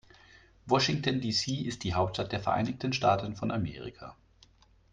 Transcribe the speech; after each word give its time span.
Washington, 0.65 1.21
D.C. 1.21 1.57
ist 1.61 1.83
die 1.83 1.93
Hauptstadt 1.93 2.31
der 2.31 2.39
Vereinigten 2.39 2.91
Staaten 2.91 3.35
von 3.35 3.51
Amerika. 3.51 4.17